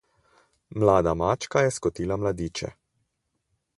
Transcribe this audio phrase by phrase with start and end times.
[0.83, 2.71] Mlada mačka je skotila mladiče.